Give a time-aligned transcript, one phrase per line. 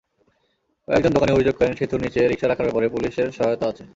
[0.87, 3.83] কয়েকজন দোকানি অভিযোগ করেন, সেতুর নিচে রিকশা রাখার ব্যাপারে পুলিশের সহায়তা আছে।